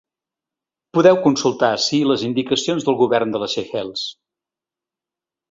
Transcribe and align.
Podeu 0.97 1.19
consultar 1.25 1.69
ací 1.77 1.99
les 2.13 2.23
indicacions 2.29 2.89
del 2.89 2.99
govern 3.03 3.37
de 3.37 3.43
les 3.45 3.55
Seychelles. 3.59 4.09